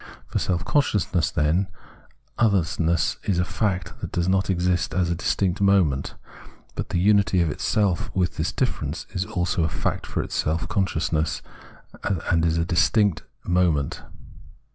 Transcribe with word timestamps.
For 0.25 0.39
self 0.39 0.65
consciousness, 0.65 1.29
then, 1.29 1.67
otherness 2.39 3.17
is 3.25 3.37
a 3.37 3.45
fact, 3.45 3.93
it 4.01 4.11
does 4.11 4.27
exist 4.49 4.95
as 4.95 5.11
a 5.11 5.15
distinct 5.15 5.61
moment; 5.61 6.15
but 6.73 6.89
the 6.89 6.97
unity 6.99 7.39
of 7.39 7.51
itself 7.51 8.09
with 8.15 8.37
this 8.37 8.51
difference 8.51 9.05
is 9.11 9.25
also 9.25 9.63
a 9.63 9.69
fact 9.69 10.07
for 10.07 10.27
self 10.27 10.67
consciousness, 10.67 11.43
and 12.03 12.43
is 12.43 12.53
a 12.53 12.61
second 12.61 12.67
distinct 12.67 13.23
moment. 13.45 14.01